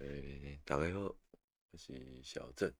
[0.00, 1.00] 诶，大家好，
[1.70, 2.70] 我是小郑。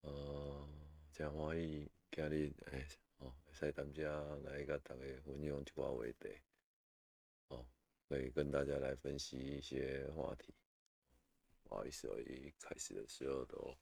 [0.00, 0.66] 呃，
[1.12, 2.86] 真欢喜今日诶，
[3.18, 4.02] 哦，会使参加
[4.44, 6.40] 来甲大家分享一寡话题，
[7.48, 7.66] 哦，
[8.08, 10.54] 可以跟大家来分析一些话题。
[11.64, 13.76] 不好意思，我一开始的时候都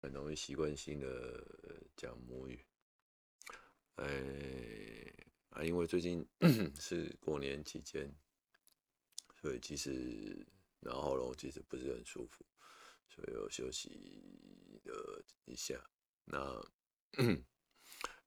[0.00, 2.64] 很容易习惯性的讲母语。
[3.96, 5.14] 诶，
[5.50, 6.26] 啊，因为最近
[6.80, 8.10] 是过年期间。
[9.46, 10.44] 所以其实，
[10.80, 12.44] 然后喉咙其实不是很舒服，
[13.08, 15.80] 所以我休息了一下。
[16.24, 16.60] 那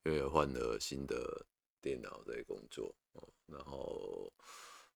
[0.06, 1.46] 因为换了新的
[1.82, 2.96] 电脑在工作，
[3.48, 4.34] 然后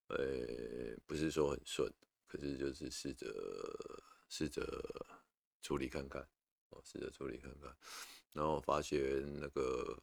[0.06, 0.16] 呃
[1.04, 1.92] 不是说很顺，
[2.26, 3.26] 可是就是试着
[4.30, 4.64] 试着
[5.60, 6.26] 处理看看
[6.70, 7.76] 哦，试着处理看看。
[8.32, 8.98] 然后发现
[9.38, 10.02] 那个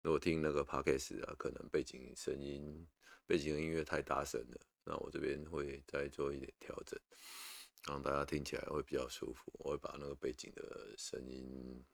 [0.00, 2.88] 如果听那个 podcast 啊，可能背景声音、
[3.26, 4.58] 背景音乐太大声了。
[4.90, 6.98] 那我这边会再做一点调整，
[7.86, 9.52] 让大家听起来会比较舒服。
[9.58, 11.84] 我会把那个背景的声音，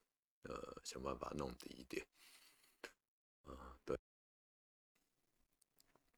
[0.42, 2.06] 呃，想办法弄低一点。
[3.46, 3.98] 啊，对。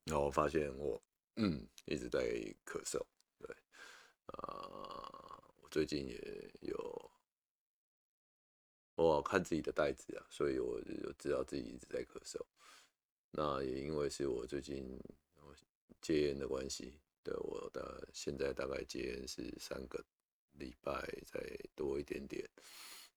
[0.05, 1.03] 然后我发现我，
[1.37, 2.21] 嗯，一直在
[2.67, 3.03] 咳嗽。
[3.39, 3.57] 对，
[4.27, 7.11] 啊，我最近也有，
[8.97, 12.39] 我看自己的袋子啊，所以我就知道自己一直在咳嗽。
[13.31, 15.01] 那也因为是我最近。
[16.01, 20.05] 戒烟的关系，对我的现在大概戒烟是三个
[20.53, 20.93] 礼拜
[21.27, 21.41] 再
[21.75, 22.49] 多一点点，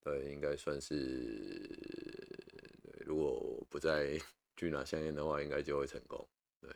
[0.02, 1.70] 对，应该算是，
[3.06, 4.20] 如果我不再
[4.58, 6.28] 去拿香烟的话，应该就会成功。
[6.60, 6.70] 对，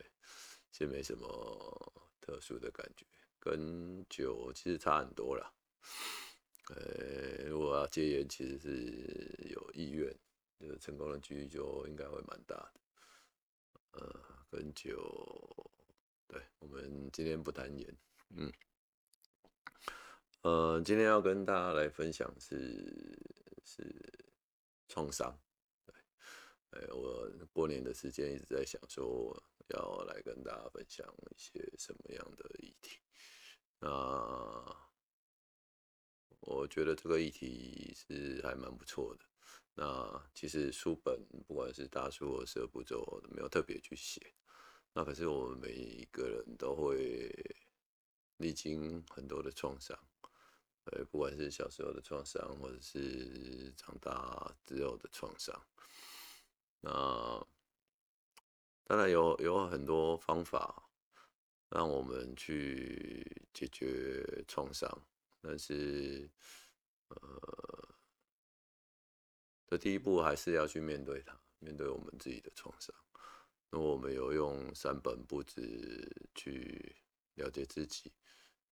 [0.70, 3.04] 其实没什么特殊的感觉，
[3.38, 5.54] 跟酒其实差很多了。
[6.70, 10.16] 呃，如果要戒烟，其实是有意愿，
[10.58, 12.80] 就是成功的几率就应该会蛮大的。
[13.92, 15.70] 呃，跟酒。
[16.34, 17.96] 对我们今天不谈言，
[18.30, 18.52] 嗯，
[20.42, 23.16] 呃，今天要跟大家来分享是
[23.64, 24.28] 是
[24.88, 25.38] 创伤，
[25.86, 25.94] 对，
[26.70, 32.98] 哎，我过年的时间一直在想说要来跟大家分享一些什么样的议题，
[33.78, 33.88] 那
[36.40, 39.24] 我觉得这个议题是还蛮不错的，
[39.74, 44.34] 那其实书本不管是大书或是步骤，没有特别去写。
[44.96, 47.28] 那可是我们每一个人都会
[48.36, 49.98] 历经很多的创伤，
[50.84, 55.60] 呃，不管是小时候的创伤，或者是长大之后的创伤。
[56.80, 57.44] 那
[58.84, 60.88] 当然有有很多方法
[61.70, 64.88] 让我们去解决创伤，
[65.40, 66.30] 但是
[67.08, 67.94] 呃，
[69.66, 72.94] 这第一步还是要去面对它，面对我们自己的创伤。
[73.74, 76.94] 那我们有用三本布置去
[77.34, 78.12] 了解自己，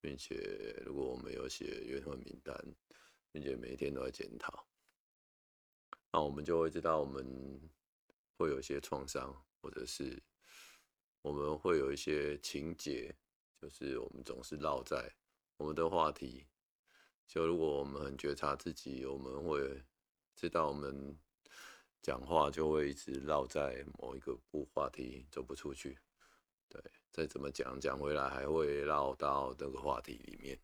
[0.01, 2.57] 并且如果我们有写怨恨名单，
[3.33, 4.65] 并且每一天都在检讨，
[6.13, 7.61] 那我们就会知道我们
[8.37, 10.23] 会有一些创伤，或者是
[11.21, 13.13] 我们会有一些情节，
[13.61, 15.13] 就是我们总是绕在
[15.57, 16.47] 我们的话题。
[17.27, 19.83] 就如果我们很觉察自己，我们会
[20.37, 21.19] 知道我们。
[22.03, 25.97] 讲话就会一直绕在某一个部话题走不出去，
[26.69, 26.83] 对，
[27.13, 30.59] 再怎么讲讲回来还会绕到那个话题里面，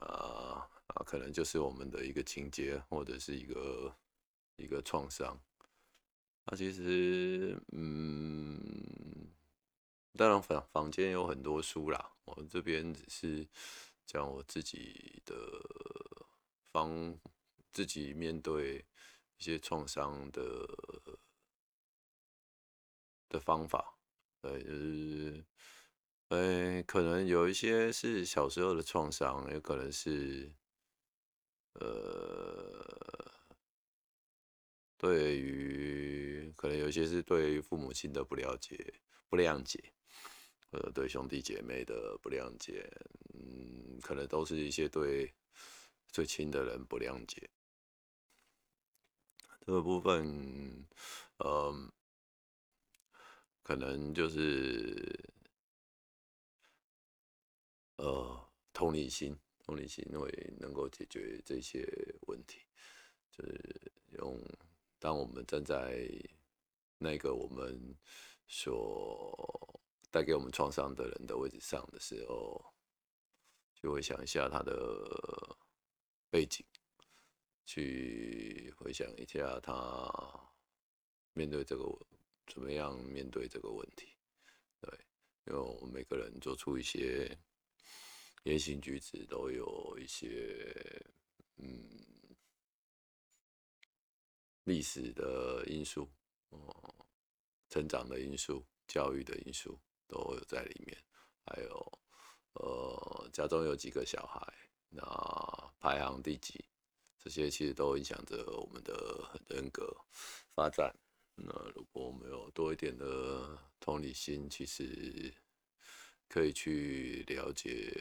[0.00, 3.96] 啊啊，可能就是我们的一个情节或者是一个
[4.56, 5.40] 一个创伤。
[6.44, 9.30] 那其实，嗯，
[10.14, 13.46] 当然房房间有很多书啦，我这边只是
[14.04, 15.36] 讲我自己的
[16.72, 17.16] 方，
[17.70, 18.84] 自己面对。
[19.42, 20.40] 一些创伤的
[23.28, 23.98] 的方法，
[24.40, 25.44] 对，就是，
[26.28, 30.52] 呃，可能有一些是小时候的创伤，也可能是，
[31.72, 33.32] 呃，
[34.96, 38.94] 对于，可能有一些是对父母亲的不了解、
[39.28, 39.92] 不谅解，
[40.70, 42.88] 呃，对兄弟姐妹的不谅解，
[43.34, 45.34] 嗯，可能都是一些对
[46.06, 47.50] 最亲的人不谅解。
[49.64, 50.84] 这个部分，
[51.36, 51.72] 呃，
[53.62, 55.32] 可能就是，
[57.94, 60.28] 呃，同理心，同理心会
[60.58, 61.86] 能够解决这些
[62.26, 62.62] 问题。
[63.30, 64.36] 就是用，
[64.98, 66.08] 当我们站在
[66.98, 67.96] 那个我们
[68.48, 69.80] 所
[70.10, 72.74] 带给我们创伤的人的位置上的时候，
[73.76, 75.56] 就会想一下他的
[76.30, 76.66] 背景。
[77.64, 80.52] 去回想一下，他
[81.32, 81.84] 面对这个
[82.46, 84.08] 怎么样面对这个问题？
[84.80, 84.98] 对，
[85.46, 87.38] 因为我们每个人做出一些
[88.44, 91.04] 言行举止都有一些
[91.56, 91.88] 嗯
[94.64, 96.08] 历史的因素，
[96.50, 97.06] 哦，
[97.68, 100.96] 成长的因素、教育的因素都有在里面，
[101.46, 101.98] 还有
[102.54, 104.40] 呃家中有几个小孩，
[104.88, 105.02] 那
[105.80, 106.64] 排行第几，
[107.22, 109.96] 这些其实都影响着我们的人格
[110.56, 110.92] 发展。
[111.36, 115.32] 那如果我们有多一点的同理心，其实
[116.28, 117.92] 可以去了解，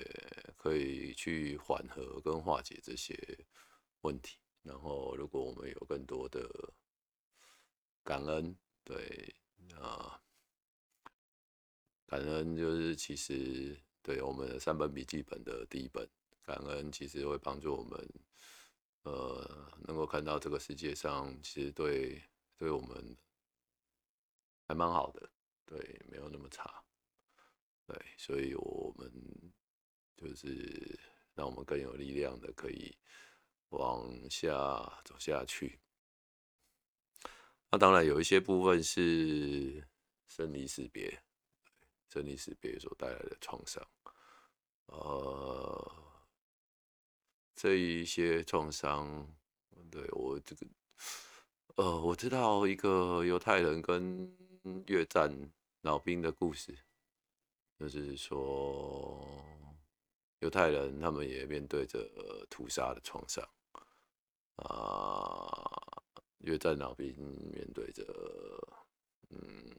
[0.57, 3.15] 可以去缓和跟化解这些
[4.01, 4.39] 问题。
[4.63, 6.73] 然后，如果我们有更多的
[8.03, 9.35] 感恩，对
[9.79, 10.19] 啊，
[12.07, 16.09] 感恩就是其实对我们的三本笔记本的第一本，
[16.43, 18.09] 感恩其实会帮助我们，
[19.03, 22.21] 呃，能够看到这个世界上其实对
[22.57, 23.17] 对我们
[24.67, 25.29] 还蛮好的，
[25.65, 26.83] 对，没有那么差，
[27.85, 29.11] 对，所以我们
[30.15, 30.99] 就是
[31.33, 32.97] 让我们更有力量的可以。
[33.71, 34.51] 往下
[35.05, 35.79] 走下去，
[37.69, 39.87] 那当然有一些部分是
[40.27, 41.23] 生离死别，
[42.09, 43.81] 生离死别所带来的创伤。
[44.87, 46.10] 呃，
[47.61, 49.31] 这一些创伤，
[49.91, 50.65] 对我这个，
[51.75, 54.35] 呃，我知道一个犹太人跟
[54.87, 55.31] 越战
[55.81, 56.75] 老兵的故事，
[57.77, 59.45] 就是说
[60.39, 61.99] 犹太人他们也面对着
[62.49, 63.47] 屠杀的创伤。
[64.55, 66.03] 啊，
[66.39, 67.15] 越战老兵
[67.53, 68.03] 面对着
[69.29, 69.69] 嗯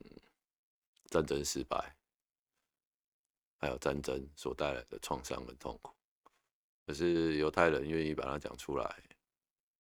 [1.06, 1.96] 战争失败，
[3.58, 5.93] 还有战争所带来的创伤跟痛苦，
[6.87, 9.02] 可是犹太人愿意把它讲出来，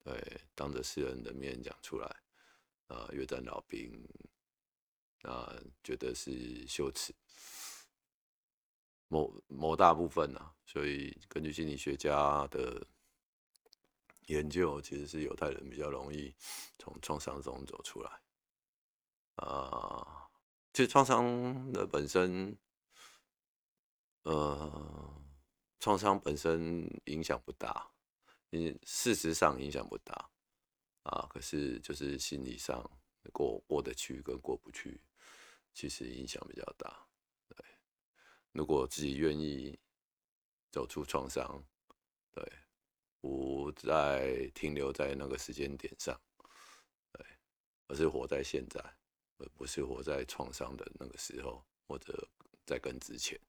[0.04, 2.06] 对，当着世人的面讲出来，
[2.88, 3.92] 啊，越战老兵
[5.22, 7.14] 啊觉得是羞耻，
[9.08, 12.86] 某某大部分呢，所以根据心理学家的。
[14.26, 16.32] 研究其实是犹太人比较容易
[16.78, 18.20] 从创伤中走出来
[19.34, 20.30] 啊。
[20.72, 22.56] 其实创伤的本身，
[24.22, 25.21] 呃，
[25.82, 27.90] 创伤本身影响不大，
[28.52, 30.30] 嗯，事实上影响不大
[31.02, 31.26] 啊。
[31.28, 32.88] 可是就是心理上
[33.32, 35.00] 过过得去跟过不去，
[35.74, 37.04] 其实影响比较大。
[37.48, 37.66] 对，
[38.52, 39.76] 如果自己愿意
[40.70, 41.60] 走出创伤，
[42.30, 42.44] 对。
[43.24, 46.20] 不再停留在那个时间点上，
[47.12, 47.24] 对，
[47.86, 48.80] 而是活在现在，
[49.38, 52.28] 而不是活在创伤的那个时候，或者
[52.66, 53.40] 在更之前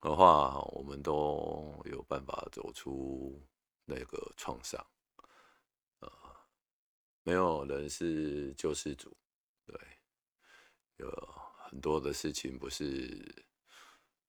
[0.00, 3.40] 的话，我们都有办法走出
[3.84, 4.84] 那个创伤。
[5.98, 6.08] 啊，
[7.22, 9.14] 没有人是救世主，
[9.66, 9.78] 对，
[10.96, 11.10] 有
[11.68, 13.44] 很多的事情不是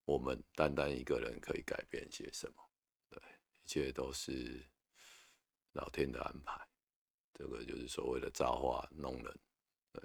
[0.03, 2.55] 我们单单一个人可以改变些什么。
[3.09, 3.21] 对
[3.63, 4.69] 一切都是
[5.71, 6.67] 老天的安排，
[7.33, 9.39] 这个就是所谓的造化弄人。
[9.93, 10.03] 对，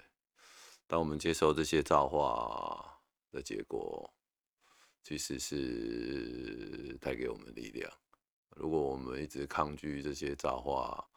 [0.86, 3.02] 当我们接受这些造化
[3.32, 4.15] 的结果，
[5.06, 7.88] 其实是带给我们力量。
[8.56, 11.08] 如果我们一直抗拒这些造化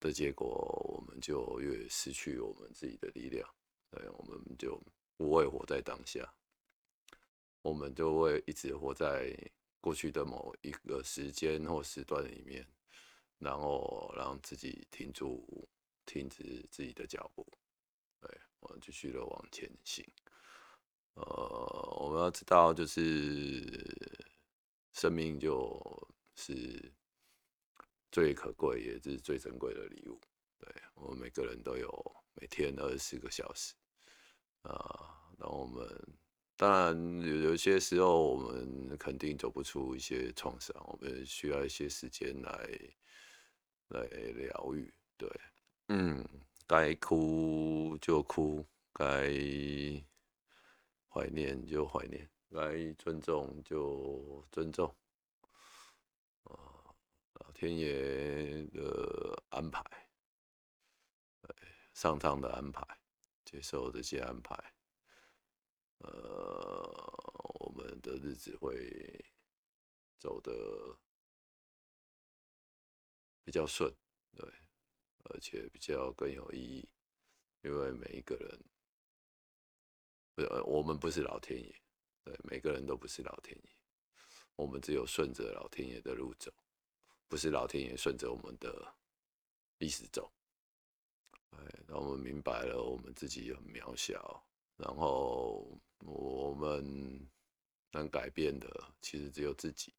[0.00, 0.48] 的结果，
[0.92, 3.48] 我们就越失去我们自己的力量。
[3.92, 4.76] 对，我们就
[5.16, 6.34] 不会活在当下，
[7.62, 9.32] 我们就会一直活在。
[9.80, 12.64] 过去的某一个时间或时段里面，
[13.38, 15.68] 然后让自己停住、
[16.06, 17.44] 停止自己的脚步，
[18.20, 20.06] 对，我们继续的往前行。
[21.14, 21.24] 呃，
[22.12, 23.64] 我要知道，就是
[24.92, 26.92] 生命就是
[28.10, 30.20] 最可贵也是最珍贵的礼物。
[30.58, 33.72] 对我们每个人都有每天二十四个小时
[34.60, 35.88] 啊，那我们。
[36.54, 42.52] 当然，有有些时候我们肯定走不出一些创伤，我们需要一些时间来
[43.88, 44.92] 来疗愈。
[45.16, 45.28] 对，
[45.88, 46.24] 嗯，
[46.66, 49.28] 该哭就哭，该
[51.12, 54.88] 怀念就怀念，该尊重就尊重。
[56.44, 56.96] 啊，
[57.34, 59.84] 老天爷的安排，
[61.92, 62.82] 上苍的安排，
[63.44, 64.56] 接受这些安排。
[65.98, 66.10] 呃，
[67.60, 69.22] 我们的日子会
[70.18, 70.50] 走的
[73.44, 73.94] 比较顺，
[74.34, 74.50] 对，
[75.24, 76.88] 而且比较更有意义，
[77.60, 78.64] 因为每一个人，
[80.36, 81.82] 呃，我们不是老天爷，
[82.24, 83.70] 对，每个人都不是老天爷，
[84.56, 86.52] 我们只有顺着老天爷的路走，
[87.28, 88.94] 不是老天爷顺着我们的
[89.78, 90.32] 意思走，
[91.50, 94.46] 哎，让我们明白了我们自己很渺小，
[94.76, 95.80] 然后。
[96.04, 97.30] 我们
[97.92, 99.94] 能改变的其实只有自己，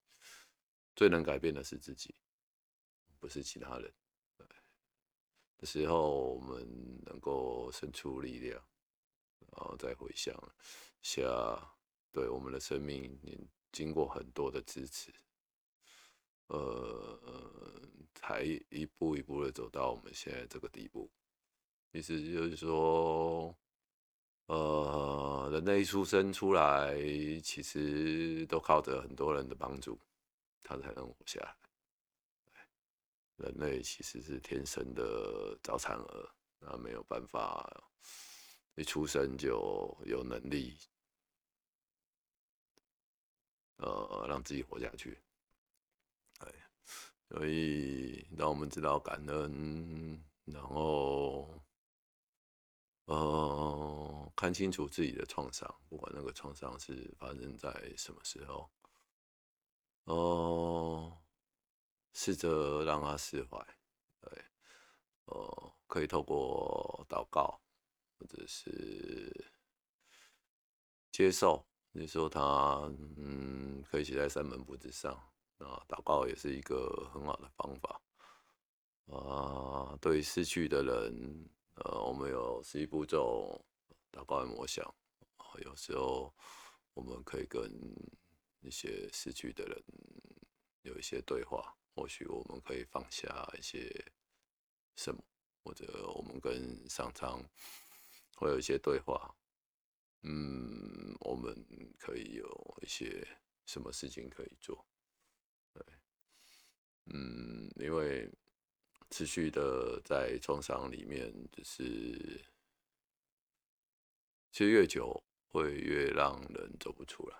[0.97, 2.13] 最能改变的是自己，
[3.21, 3.93] 不是其他人。
[4.35, 4.45] 对
[5.55, 8.61] 的时候，我们能够伸出力量，
[9.51, 10.33] 然后再回想
[11.01, 11.21] 下，
[12.11, 13.19] 对我们的生命，
[13.71, 15.13] 经过很多的支持，
[16.47, 17.19] 呃，
[18.13, 21.09] 才一步一步的走到我们现在这个地步。
[21.91, 23.55] 意思就是说，
[24.47, 26.95] 呃，人类出生出来，
[27.41, 29.99] 其实都靠着很多人的帮助，
[30.63, 31.55] 他才能活下来。
[33.37, 37.83] 人类其实是天生的早产儿，那没有办法
[38.75, 40.77] 一出生就有能力，
[43.77, 45.21] 呃，让自己活下去。
[46.39, 46.51] 哎，
[47.29, 51.61] 所以让我们知道感恩，然后
[53.05, 58.69] 呃，看清楚自己的创伤，不管那个创伤是发生在什么时候，
[60.05, 61.19] 哦。
[62.15, 63.57] 试着让他释怀，
[64.21, 64.45] 对，
[65.25, 67.59] 呃，可以透过祷告，
[68.23, 69.51] 或者是
[71.11, 71.65] 接受。
[71.91, 75.13] 你说他，嗯，可以写在三门簿子上，
[75.57, 78.01] 啊，祷告也是一个很好的方法。
[79.07, 83.63] 啊，对失去的人，呃，我们有十一步骤
[84.11, 84.83] 祷告的模想，
[85.63, 86.33] 有时候
[86.93, 87.69] 我们可以跟
[88.61, 89.83] 一些失去的人
[90.83, 91.75] 有一些对话。
[91.95, 94.03] 或许我们可以放下一些
[94.95, 95.21] 什么，
[95.63, 97.39] 或者我们跟上苍
[98.43, 99.33] 会有一些对话。
[100.23, 101.55] 嗯，我们
[101.97, 103.25] 可以有一些
[103.65, 104.85] 什么事情可以做？
[105.73, 105.83] 对，
[107.05, 108.29] 嗯，因为
[109.09, 112.43] 持续的在创伤里面，就是
[114.51, 117.37] 其实越久会越让人走不出来。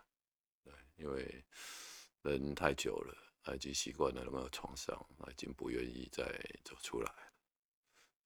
[0.63, 1.43] 对，因为
[2.21, 3.19] 人太久了。
[3.53, 4.97] 已经习惯了那个创伤，
[5.29, 6.23] 已经不愿意再
[6.63, 7.13] 走出来。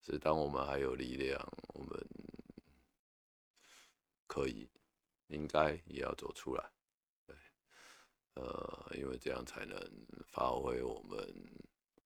[0.03, 1.41] 是当我们还有力量，
[1.74, 2.07] 我们
[4.38, 4.70] 可以、
[5.29, 6.72] 应该也要走出来。
[7.25, 7.36] 对，
[8.36, 9.75] 呃，因为这样才能
[10.27, 11.20] 发挥我们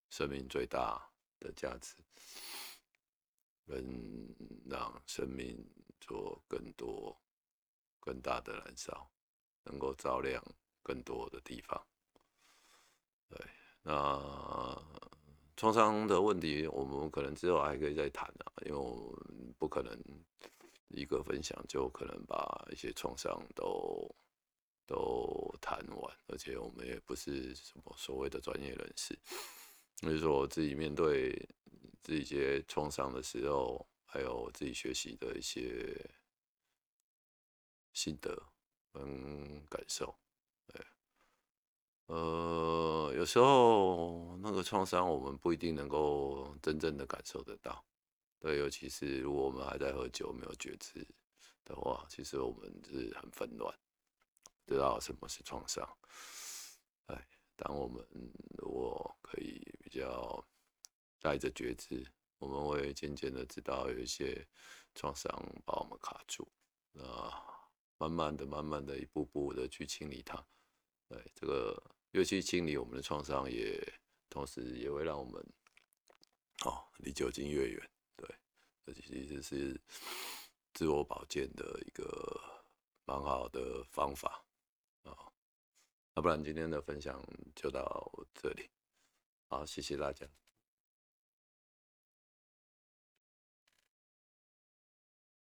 [0.09, 1.11] 生命最大
[1.41, 1.93] 的价值，
[3.65, 4.33] 能
[4.65, 5.61] 让生命
[5.99, 7.21] 做更多、
[7.99, 9.11] 更大的燃烧，
[9.65, 10.41] 能够照亮
[10.81, 11.85] 更多的地方。
[13.27, 13.45] 对，
[13.81, 14.81] 那
[15.57, 20.01] 创伤的问题，我们可能之后还可以再谈啊，因为我们不可能
[20.93, 24.15] 一个分享就可能把一些创伤都
[24.85, 29.17] 都谈完，而且我们也不是什么所谓的专业人士，
[29.97, 31.31] 所以说我自己面对
[32.03, 36.09] 自己一些创伤的时候，还有自己学习的一些
[37.93, 38.35] 心得
[38.91, 40.15] 跟感受。
[42.07, 47.85] 呃，有时候那个创伤，我们不一定能够真正的感受得到。
[48.41, 51.07] 对，尤其是如果我们还在喝酒，没有觉知
[51.63, 53.73] 的话，其实我们是很纷乱，
[54.65, 55.87] 知道什么是创伤。
[57.05, 58.03] 哎，当我们
[58.57, 60.43] 如果可以比较
[61.19, 62.03] 带着觉知，
[62.39, 64.45] 我们会渐渐的知道有一些
[64.95, 65.31] 创伤
[65.63, 66.51] 把我们卡住，
[66.99, 67.69] 啊，
[67.99, 70.43] 慢慢的、慢慢的、一步步的去清理它。
[71.07, 71.81] 对，这个。
[72.13, 73.81] 尤其清理我们的创伤，也
[74.29, 75.41] 同时也会让我们
[76.65, 77.89] 哦离酒精越远。
[78.85, 79.79] 这其实是
[80.73, 82.41] 自我保健的一个
[83.05, 84.43] 蛮好的方法
[85.03, 85.15] 啊。
[86.13, 87.23] 那不然今天的分享
[87.55, 88.69] 就到这里，
[89.49, 90.27] 好，谢谢大家。